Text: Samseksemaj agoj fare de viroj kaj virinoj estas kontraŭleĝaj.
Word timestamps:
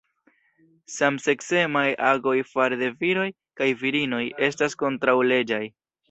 Samseksemaj 0.91 1.83
agoj 2.11 2.33
fare 2.53 2.79
de 2.79 2.89
viroj 3.03 3.25
kaj 3.61 3.67
virinoj 3.81 4.23
estas 4.49 4.77
kontraŭleĝaj. 4.85 5.61